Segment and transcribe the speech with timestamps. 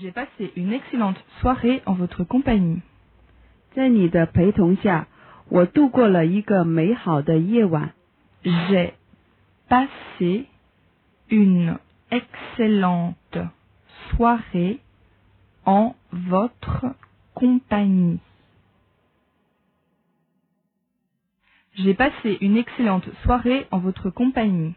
[0.00, 2.82] J'ai passé une excellente soirée en votre compagnie.
[3.74, 5.08] 在你的陪同下，
[5.48, 7.94] 我度过了一个美好的夜晚。
[8.44, 8.92] J'ai
[9.68, 10.46] passé
[11.28, 11.78] une
[12.10, 13.38] excellente
[14.10, 14.78] soirée
[15.64, 16.94] en votre
[17.34, 18.20] compagnie.
[21.74, 24.74] J'ai passé une excellente soirée en votre compagnie.